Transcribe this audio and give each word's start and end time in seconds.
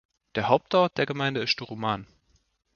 Der 0.33 0.47
Hauptort 0.47 0.97
der 0.97 1.05
Gemeinde 1.05 1.41
ist 1.43 1.51
Storuman. 1.51 2.07